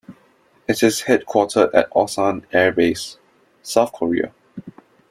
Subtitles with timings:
[0.67, 3.19] It is headquartered at Osan Air Base,
[3.61, 4.33] South Korea.